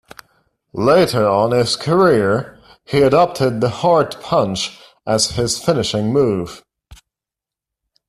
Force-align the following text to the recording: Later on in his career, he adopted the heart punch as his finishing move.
Later 0.73 1.27
on 1.27 1.51
in 1.53 1.59
his 1.59 1.75
career, 1.75 2.59
he 2.85 3.03
adopted 3.03 3.61
the 3.61 3.69
heart 3.69 4.19
punch 4.19 4.79
as 5.05 5.33
his 5.35 5.63
finishing 5.63 6.11
move. 6.11 6.63